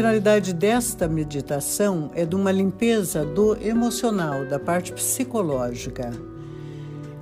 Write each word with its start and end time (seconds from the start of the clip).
finalidade 0.00 0.54
desta 0.54 1.06
meditação 1.06 2.10
é 2.14 2.24
de 2.24 2.34
uma 2.34 2.50
limpeza 2.50 3.22
do 3.22 3.54
emocional, 3.62 4.46
da 4.46 4.58
parte 4.58 4.94
psicológica. 4.94 6.10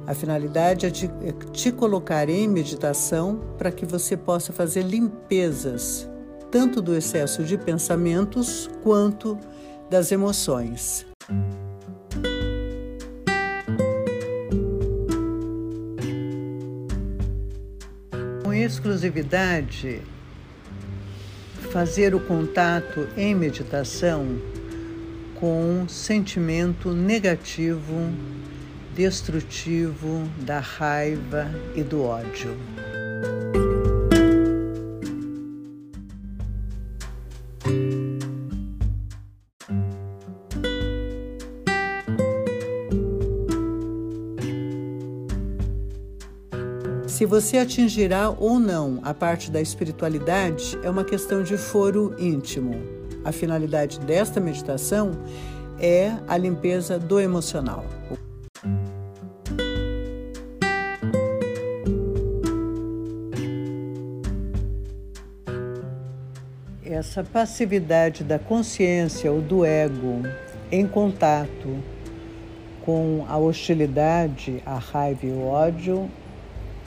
A 0.06 0.14
finalidade 0.14 0.86
é, 0.86 0.88
de, 0.88 1.06
é 1.06 1.32
te 1.50 1.72
colocar 1.72 2.29
em 2.29 2.46
meditação 2.46 3.40
para 3.58 3.72
que 3.72 3.84
você 3.84 4.16
possa 4.16 4.52
fazer 4.52 4.82
limpezas, 4.82 6.08
tanto 6.52 6.80
do 6.80 6.94
excesso 6.94 7.43
de 7.43 7.58
pensamentos 7.58 8.70
quanto 8.84 9.36
das 9.90 10.12
emoções. 10.12 11.04
Com 18.45 18.54
exclusividade, 18.54 20.00
fazer 21.71 22.14
o 22.14 22.21
contato 22.21 23.08
em 23.17 23.35
meditação 23.35 24.39
com 25.35 25.82
um 25.82 25.89
sentimento 25.89 26.93
negativo, 26.93 28.11
destrutivo 28.95 30.29
da 30.39 30.59
raiva 30.59 31.49
e 31.75 31.82
do 31.82 32.03
ódio. 32.03 32.56
Você 47.29 47.59
atingirá 47.59 48.31
ou 48.31 48.59
não 48.59 49.01
a 49.03 49.12
parte 49.12 49.51
da 49.51 49.61
espiritualidade 49.61 50.79
é 50.83 50.89
uma 50.89 51.05
questão 51.05 51.43
de 51.43 51.59
foro 51.59 52.17
íntimo. 52.19 52.75
A 53.23 53.31
finalidade 53.31 54.01
desta 54.01 54.41
meditação 54.41 55.11
é 55.79 56.17
a 56.27 56.39
limpeza 56.39 56.98
do 56.98 57.20
emocional. 57.20 57.85
Essa 66.83 67.23
passividade 67.23 68.25
da 68.25 68.39
consciência 68.39 69.31
ou 69.31 69.42
do 69.42 69.67
ego 69.67 70.23
em 70.73 70.87
contato 70.87 71.77
com 72.87 73.27
a 73.29 73.37
hostilidade, 73.37 74.63
a 74.65 74.79
raiva 74.79 75.27
e 75.27 75.31
o 75.31 75.45
ódio 75.45 76.11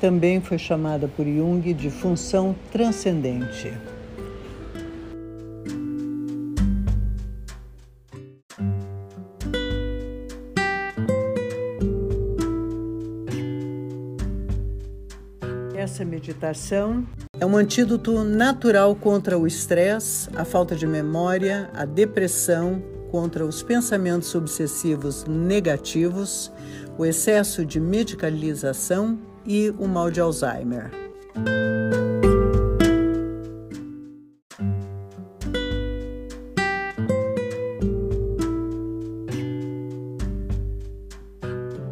também 0.01 0.41
foi 0.41 0.57
chamada 0.57 1.07
por 1.07 1.27
Jung 1.27 1.71
de 1.75 1.91
função 1.91 2.55
transcendente. 2.71 3.71
Essa 15.75 16.03
meditação 16.03 17.05
é 17.39 17.45
um 17.45 17.55
antídoto 17.55 18.23
natural 18.23 18.95
contra 18.95 19.37
o 19.37 19.45
estresse, 19.45 20.27
a 20.35 20.43
falta 20.43 20.75
de 20.75 20.87
memória, 20.87 21.69
a 21.75 21.85
depressão, 21.85 22.81
contra 23.11 23.45
os 23.45 23.61
pensamentos 23.61 24.33
obsessivos 24.33 25.25
negativos, 25.25 26.51
o 26.97 27.05
excesso 27.05 27.63
de 27.65 27.79
medicalização 27.79 29.19
e 29.45 29.73
o 29.77 29.87
mal 29.87 30.11
de 30.11 30.19
Alzheimer. 30.19 30.91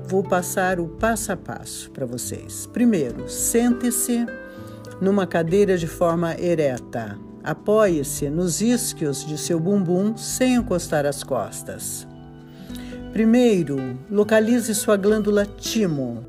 Vou 0.10 0.24
passar 0.24 0.80
o 0.80 0.88
passo 0.88 1.32
a 1.32 1.38
passo 1.38 1.92
para 1.92 2.06
vocês. 2.06 2.68
Primeiro, 2.74 3.30
sente-se 3.30 4.26
numa 5.00 5.28
cadeira 5.28 5.78
de 5.78 5.86
forma 5.86 6.36
ereta. 6.40 7.16
Apoie-se 7.44 8.28
nos 8.28 8.60
isquios 8.60 9.24
de 9.24 9.38
seu 9.38 9.60
bumbum 9.60 10.18
sem 10.18 10.56
encostar 10.56 11.06
as 11.06 11.24
costas. 11.24 12.08
Primeiro, 13.14 14.00
localize 14.10 14.74
sua 14.74 14.98
glândula 14.98 15.46
timo, 15.46 16.26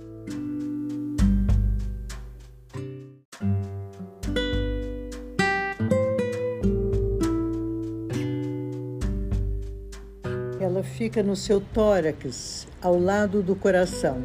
Ela 10.60 10.82
fica 10.82 11.22
no 11.22 11.34
seu 11.34 11.60
tórax, 11.60 12.68
ao 12.82 13.00
lado 13.00 13.42
do 13.42 13.56
coração. 13.56 14.22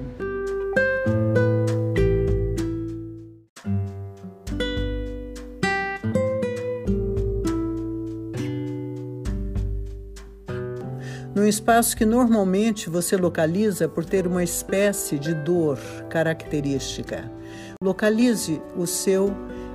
num 11.33 11.49
espaço 11.49 11.95
que 11.97 12.05
normalmente 12.05 12.89
você 12.89 13.15
localiza 13.17 13.87
por 13.87 14.03
ter 14.05 14.25
uma 14.25 14.43
espécie 14.43 15.19
de 15.19 15.33
dor 15.33 15.77
característica. 16.09 17.29
Localize 17.83 18.61
o 18.75 18.87
seu 18.87 19.31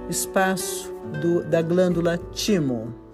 espaço 0.09 0.93
do, 1.21 1.45
da 1.45 1.63
glândula 1.63 2.19
timo. 2.33 3.10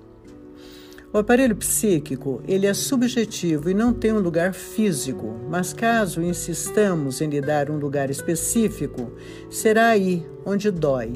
O 1.13 1.19
aparelho 1.19 1.57
psíquico, 1.57 2.43
ele 2.47 2.67
é 2.67 2.75
subjetivo 2.75 3.71
e 3.71 3.75
não 3.75 3.93
tem 3.93 4.13
um 4.13 4.19
lugar 4.19 4.53
físico, 4.53 5.35
mas 5.49 5.73
caso 5.73 6.21
insistamos 6.21 7.21
em 7.21 7.29
lhe 7.29 7.41
dar 7.41 7.71
um 7.71 7.79
lugar 7.79 8.11
específico, 8.11 9.13
será 9.49 9.89
aí 9.89 10.27
onde 10.45 10.71
dói. 10.71 11.13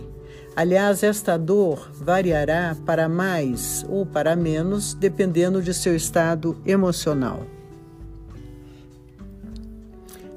Aliás, 0.55 1.03
esta 1.03 1.37
dor 1.37 1.91
variará 1.95 2.77
para 2.87 3.09
mais 3.09 3.85
ou 3.89 4.07
para 4.07 4.37
menos, 4.37 4.95
dependendo 4.95 5.63
de 5.63 5.75
seu 5.75 5.95
estado 5.95 6.57
emocional. 6.65 7.47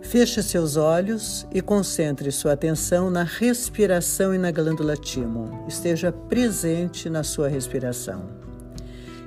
Feche 0.01 0.43
seus 0.43 0.77
olhos 0.77 1.47
e 1.51 1.61
concentre 1.61 2.31
sua 2.31 2.53
atenção 2.53 3.09
na 3.09 3.23
respiração 3.23 4.33
e 4.33 4.37
na 4.37 4.51
glândula 4.51 4.95
timo. 4.95 5.65
Esteja 5.67 6.11
presente 6.11 7.09
na 7.09 7.23
sua 7.23 7.47
respiração. 7.47 8.42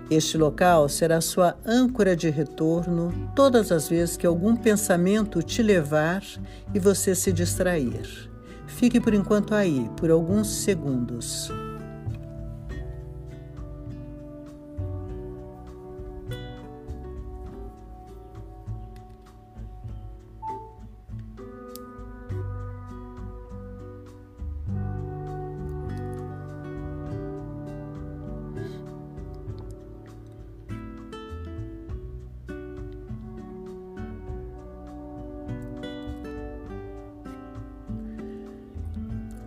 Este 0.09 0.39
local 0.39 0.89
será 0.89 1.21
sua 1.21 1.57
âncora 1.67 2.15
de 2.15 2.31
retorno 2.31 3.13
todas 3.35 3.73
as 3.73 3.89
vezes 3.89 4.17
que 4.17 4.27
algum 4.27 4.55
pensamento 4.55 5.43
te 5.43 5.63
levar 5.63 6.23
e 6.73 6.79
você 6.79 7.13
se 7.13 7.33
distrair. 7.33 8.31
Fique 8.69 9.01
por 9.01 9.15
enquanto 9.15 9.53
aí, 9.53 9.91
por 9.97 10.11
alguns 10.11 10.49
segundos. 10.49 11.51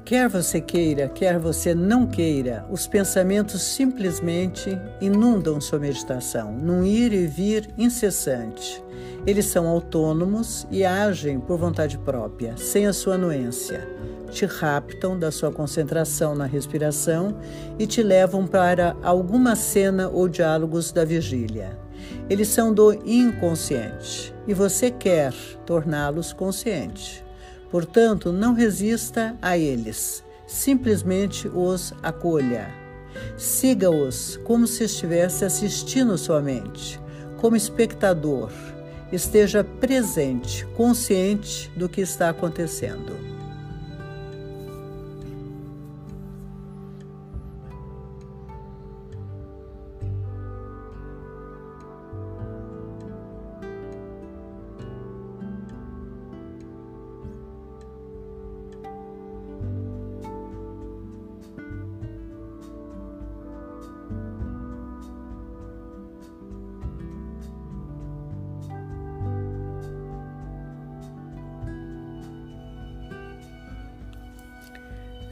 Quer 0.09 0.27
você 0.27 0.59
queira, 0.59 1.07
quer 1.07 1.37
você 1.37 1.75
não 1.75 2.07
queira, 2.07 2.65
os 2.71 2.87
pensamentos 2.87 3.61
simplesmente 3.61 4.75
inundam 4.99 5.61
sua 5.61 5.77
meditação, 5.77 6.51
num 6.51 6.83
ir 6.83 7.13
e 7.13 7.27
vir 7.27 7.69
incessante. 7.77 8.83
Eles 9.27 9.45
são 9.45 9.67
autônomos 9.67 10.65
e 10.71 10.83
agem 10.83 11.39
por 11.39 11.59
vontade 11.59 11.95
própria, 11.99 12.57
sem 12.57 12.87
a 12.87 12.91
sua 12.91 13.13
anuência. 13.13 13.87
Te 14.31 14.47
raptam 14.47 15.15
da 15.15 15.29
sua 15.29 15.51
concentração 15.51 16.33
na 16.33 16.47
respiração 16.47 17.37
e 17.77 17.85
te 17.85 18.01
levam 18.01 18.47
para 18.47 18.97
alguma 19.03 19.55
cena 19.55 20.09
ou 20.09 20.27
diálogos 20.27 20.91
da 20.91 21.05
vigília. 21.05 21.77
Eles 22.27 22.47
são 22.47 22.73
do 22.73 22.93
inconsciente 23.07 24.33
e 24.47 24.55
você 24.55 24.89
quer 24.89 25.35
torná-los 25.67 26.33
consciente. 26.33 27.28
Portanto, 27.71 28.31
não 28.31 28.53
resista 28.53 29.35
a 29.41 29.57
eles, 29.57 30.23
simplesmente 30.47 31.47
os 31.47 31.93
acolha. 32.01 32.73
Siga-os 33.37 34.37
como 34.43 34.65
se 34.65 34.85
estivesse 34.85 35.45
assistindo 35.45 36.17
sua 36.17 36.41
mente, 36.41 36.99
como 37.37 37.55
espectador. 37.55 38.51
Esteja 39.11 39.63
presente, 39.63 40.65
consciente 40.77 41.71
do 41.75 41.89
que 41.89 42.01
está 42.01 42.29
acontecendo. 42.29 43.38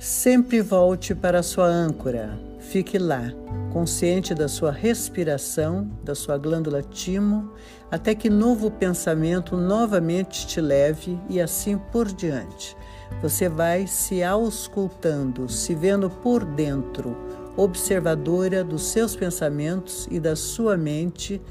Sempre 0.09 0.61
volte 0.61 1.13
para 1.13 1.39
a 1.39 1.43
sua 1.43 1.65
âncora. 1.65 2.39
Fique 2.59 2.97
lá, 2.97 3.29
consciente 3.73 4.33
da 4.33 4.47
sua 4.47 4.71
respiração, 4.71 5.91
da 6.01 6.15
sua 6.15 6.37
glândula 6.37 6.81
timo, 6.81 7.51
até 7.91 8.15
que 8.15 8.29
novo 8.29 8.71
pensamento 8.71 9.57
novamente 9.57 10.47
te 10.47 10.61
leve 10.61 11.19
e 11.29 11.41
assim 11.41 11.77
por 11.91 12.07
diante. 12.07 12.73
Você 13.21 13.49
vai 13.49 13.85
se 13.85 14.23
auscultando, 14.23 15.49
se 15.49 15.75
vendo 15.75 16.09
por 16.09 16.45
dentro, 16.45 17.17
observadora 17.57 18.63
dos 18.63 18.83
seus 18.83 19.13
pensamentos 19.13 20.07
e 20.09 20.21
da 20.21 20.37
sua 20.37 20.77
mente 20.77 21.41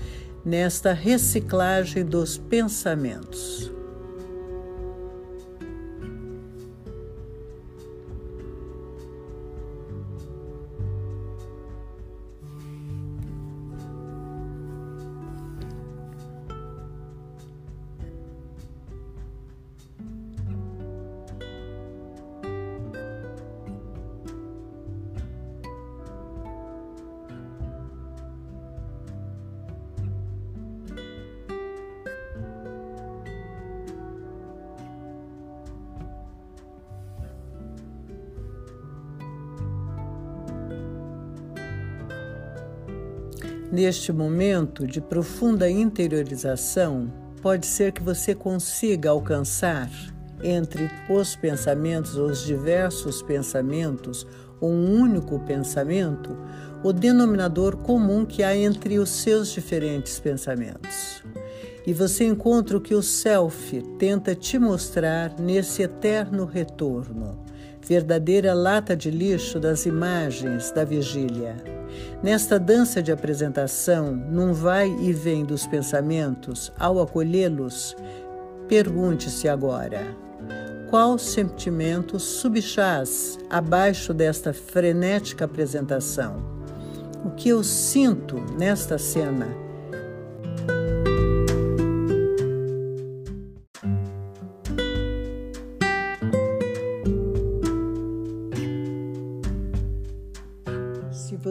nesta 0.43 0.95
reciclagem 0.95 2.07
dos 2.07 2.39
pensamentos. 2.39 3.76
Neste 43.71 44.13
momento 44.13 44.87
de 44.87 45.01
profunda 45.01 45.69
interiorização, 45.69 47.13
pode 47.43 47.67
ser 47.67 47.91
que 47.91 48.03
você 48.03 48.33
consiga 48.33 49.11
alcançar 49.11 49.91
entre 50.43 50.89
os 51.11 51.35
pensamentos, 51.35 52.17
os 52.17 52.45
diversos 52.45 53.23
pensamentos, 53.23 54.25
um 54.63 55.01
único 55.01 55.41
pensamento, 55.41 56.37
o 56.85 56.93
denominador 56.93 57.77
comum 57.79 58.25
que 58.25 58.45
há 58.45 58.57
entre 58.57 59.01
os 59.01 59.11
seus 59.11 59.49
diferentes 59.49 60.21
pensamentos. 60.21 61.25
E 61.85 61.93
você 61.93 62.25
encontra 62.25 62.77
o 62.77 62.81
que 62.81 62.95
o 62.95 63.03
Self 63.03 63.83
tenta 63.99 64.35
te 64.35 64.59
mostrar 64.59 65.35
nesse 65.41 65.83
eterno 65.83 66.45
retorno, 66.45 67.45
verdadeira 67.83 68.55
lata 68.55 68.97
de 68.97 69.11
lixo 69.11 69.59
das 69.59 69.87
imagens 69.87 70.71
da 70.71 70.85
vigília 70.85 71.76
Nesta 72.23 72.59
dança 72.59 73.03
de 73.03 73.13
apresentação, 73.13 74.13
num 74.13 74.53
vai 74.53 74.89
e 74.89 75.13
vem 75.13 75.45
dos 75.45 75.67
pensamentos, 75.67 76.73
ao 76.79 77.01
acolhê-los, 77.01 77.97
pergunte-se 78.69 79.49
agora: 79.49 80.07
qual 80.89 81.19
sentimento 81.19 82.19
subchaz 82.19 83.39
abaixo 83.51 84.15
desta 84.15 84.53
frenética 84.53 85.45
apresentação? 85.45 86.57
O 87.25 87.31
que 87.31 87.49
eu 87.49 87.65
sinto 87.65 88.37
nesta 88.57 88.99
cena? 88.99 89.66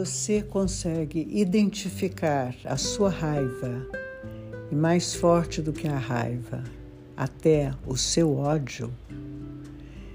Você 0.06 0.40
consegue 0.40 1.26
identificar 1.32 2.54
a 2.64 2.76
sua 2.76 3.10
raiva, 3.10 3.84
e 4.70 4.74
mais 4.74 5.16
forte 5.16 5.60
do 5.60 5.72
que 5.72 5.88
a 5.88 5.98
raiva, 5.98 6.62
até 7.16 7.72
o 7.84 7.96
seu 7.96 8.36
ódio, 8.36 8.94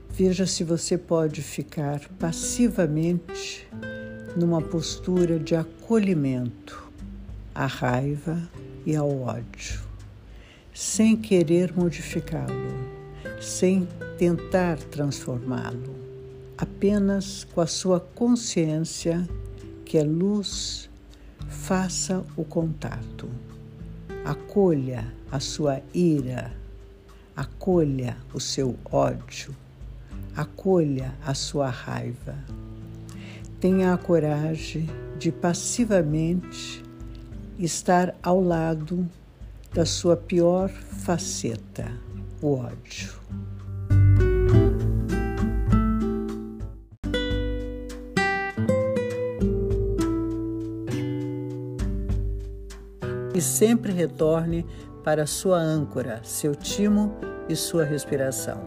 veja 0.10 0.46
se 0.48 0.64
você 0.64 0.98
pode 0.98 1.42
ficar 1.42 2.00
passivamente 2.18 3.68
numa 4.34 4.62
postura 4.62 5.38
de 5.38 5.58
acolhimento 5.58 6.90
à 7.54 7.66
raiva 7.66 8.42
e 8.86 8.96
ao 8.96 9.24
ódio, 9.24 9.82
sem 10.74 11.18
querer 11.18 11.76
modificá-lo, 11.76 13.42
sem 13.42 13.86
tentar 14.18 14.78
transformá-lo, 14.78 15.94
apenas 16.58 17.44
com 17.44 17.60
a 17.60 17.68
sua 17.68 18.00
consciência 18.00 19.28
que 19.92 20.00
a 20.00 20.06
luz 20.06 20.90
faça 21.50 22.24
o 22.38 22.46
contato, 22.46 23.30
acolha 24.24 25.14
a 25.30 25.38
sua 25.38 25.82
ira, 25.94 26.54
acolha 27.36 28.16
o 28.34 28.40
seu 28.40 28.80
ódio, 28.90 29.54
acolha 30.34 31.14
a 31.26 31.34
sua 31.34 31.70
raiva. 31.70 32.38
Tenha 33.60 33.94
a 33.94 33.98
coragem 33.98 34.90
de 35.20 35.30
passivamente 35.30 36.82
estar 37.60 38.16
ao 38.24 38.42
lado 38.42 39.06
da 39.74 39.86
sua 39.86 40.16
pior 40.16 40.70
faceta, 40.70 41.92
o 42.42 42.54
ódio. 42.54 43.21
E 53.42 53.44
sempre 53.44 53.92
retorne 53.92 54.64
para 55.04 55.26
sua 55.26 55.58
âncora, 55.58 56.22
seu 56.24 56.54
timo 56.54 57.12
e 57.50 57.56
sua 57.56 57.84
respiração. 57.84 58.62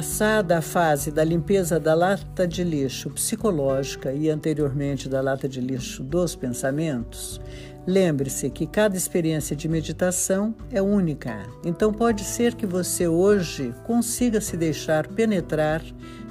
Passada 0.00 0.56
a 0.56 0.62
fase 0.62 1.10
da 1.10 1.22
limpeza 1.22 1.78
da 1.78 1.92
lata 1.92 2.48
de 2.48 2.64
lixo 2.64 3.10
psicológica 3.10 4.10
e 4.14 4.30
anteriormente 4.30 5.10
da 5.10 5.20
lata 5.20 5.46
de 5.46 5.60
lixo 5.60 6.02
dos 6.02 6.34
pensamentos, 6.34 7.38
lembre-se 7.86 8.48
que 8.48 8.66
cada 8.66 8.96
experiência 8.96 9.54
de 9.54 9.68
meditação 9.68 10.54
é 10.72 10.80
única. 10.80 11.42
Então 11.66 11.92
pode 11.92 12.24
ser 12.24 12.54
que 12.54 12.64
você 12.64 13.06
hoje 13.06 13.74
consiga 13.84 14.40
se 14.40 14.56
deixar 14.56 15.06
penetrar 15.06 15.82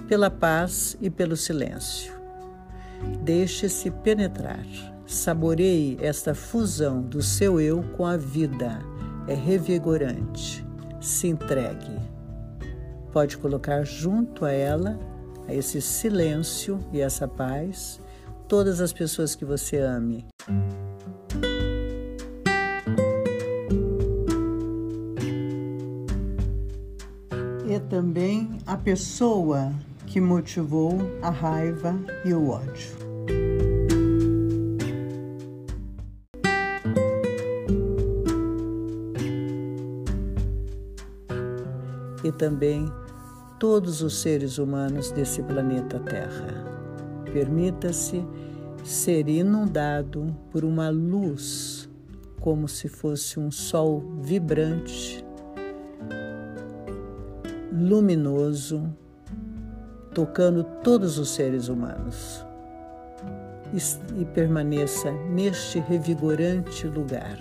pela 0.07 0.31
paz 0.31 0.97
e 0.99 1.07
pelo 1.07 1.37
silêncio. 1.37 2.11
Deixe-se 3.21 3.91
penetrar. 3.91 4.65
Saboreie 5.05 5.95
esta 6.01 6.33
fusão 6.33 7.03
do 7.03 7.21
seu 7.21 7.61
eu 7.61 7.83
com 7.95 8.03
a 8.03 8.17
vida. 8.17 8.79
É 9.27 9.35
revigorante. 9.35 10.65
Se 10.99 11.27
entregue 11.27 12.08
pode 13.11 13.37
colocar 13.37 13.83
junto 13.83 14.45
a 14.45 14.51
ela, 14.51 14.99
a 15.47 15.53
esse 15.53 15.81
silêncio 15.81 16.79
e 16.93 17.01
essa 17.01 17.27
paz, 17.27 17.99
todas 18.47 18.81
as 18.81 18.93
pessoas 18.93 19.35
que 19.35 19.45
você 19.45 19.77
ame. 19.77 20.25
E 27.67 27.79
também 27.89 28.57
a 28.65 28.75
pessoa 28.75 29.71
que 30.07 30.19
motivou 30.19 30.97
a 31.21 31.29
raiva 31.29 31.95
e 32.25 32.33
o 32.33 32.49
ódio. 32.49 33.08
E 42.23 42.31
também 42.31 42.91
todos 43.59 44.01
os 44.01 44.17
seres 44.21 44.57
humanos 44.57 45.11
desse 45.11 45.43
planeta 45.43 45.99
Terra. 45.99 46.65
Permita-se 47.31 48.25
ser 48.83 49.27
inundado 49.27 50.35
por 50.49 50.63
uma 50.63 50.89
luz, 50.89 51.89
como 52.39 52.67
se 52.67 52.87
fosse 52.87 53.39
um 53.39 53.51
sol 53.51 54.03
vibrante, 54.21 55.23
luminoso, 57.71 58.89
tocando 60.13 60.63
todos 60.83 61.17
os 61.17 61.29
seres 61.29 61.67
humanos. 61.67 62.45
e, 64.17 64.25
permaneça 64.25 65.11
neste 65.11 65.79
revigorante 65.79 66.87
lugar. 66.87 67.37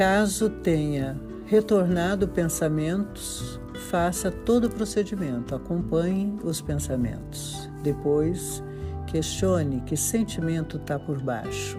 Caso 0.00 0.48
tenha 0.48 1.14
retornado 1.44 2.26
pensamentos, 2.26 3.60
faça 3.90 4.30
todo 4.30 4.64
o 4.64 4.70
procedimento, 4.70 5.54
acompanhe 5.54 6.38
os 6.42 6.62
pensamentos. 6.62 7.68
Depois, 7.82 8.62
questione 9.06 9.82
que 9.82 9.98
sentimento 9.98 10.78
está 10.78 10.98
por 10.98 11.20
baixo 11.20 11.76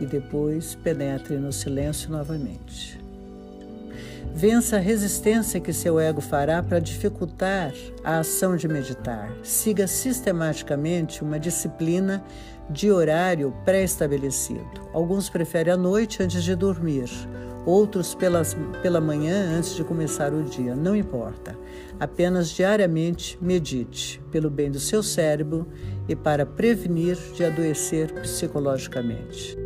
e 0.00 0.06
depois 0.06 0.74
penetre 0.74 1.36
no 1.36 1.52
silêncio 1.52 2.10
novamente. 2.10 3.00
Vença 4.34 4.76
a 4.76 4.80
resistência 4.80 5.60
que 5.60 5.72
seu 5.72 6.00
ego 6.00 6.20
fará 6.20 6.64
para 6.64 6.80
dificultar 6.80 7.72
a 8.02 8.18
ação 8.18 8.56
de 8.56 8.66
meditar. 8.66 9.30
Siga 9.44 9.86
sistematicamente 9.86 11.22
uma 11.22 11.38
disciplina 11.38 12.24
de 12.68 12.90
horário 12.90 13.54
pré-estabelecido. 13.64 14.68
Alguns 14.92 15.28
preferem 15.28 15.74
à 15.74 15.76
noite 15.76 16.22
antes 16.22 16.42
de 16.42 16.56
dormir, 16.56 17.08
outros 17.64 18.14
pelas, 18.14 18.56
pela 18.82 19.00
manhã 19.00 19.56
antes 19.56 19.74
de 19.74 19.84
começar 19.84 20.32
o 20.32 20.42
dia. 20.42 20.74
Não 20.74 20.96
importa. 20.96 21.56
Apenas 21.98 22.50
diariamente 22.50 23.38
medite 23.40 24.20
pelo 24.30 24.50
bem 24.50 24.70
do 24.70 24.80
seu 24.80 25.02
cérebro 25.02 25.66
e 26.08 26.16
para 26.16 26.44
prevenir 26.44 27.16
de 27.34 27.44
adoecer 27.44 28.12
psicologicamente. 28.14 29.61